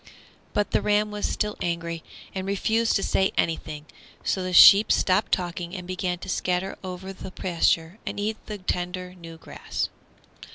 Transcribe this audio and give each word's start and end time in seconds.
But 0.53 0.71
the 0.71 0.81
ram 0.81 1.11
was 1.11 1.29
still 1.29 1.55
angry, 1.61 2.03
and 2.33 2.47
refused 2.47 2.95
to 2.95 3.03
say 3.03 3.31
anything, 3.37 3.85
so 4.23 4.41
the 4.41 4.51
sheep 4.51 4.91
stopped 4.91 5.31
talking 5.31 5.75
and 5.75 5.85
began 5.85 6.17
to 6.17 6.27
scatter 6.27 6.75
over 6.83 7.13
the 7.13 7.29
pasture 7.29 7.99
and 8.03 8.19
eat 8.19 8.43
the 8.47 8.57
tender, 8.57 9.13
new 9.13 9.37
grass. 9.37 9.89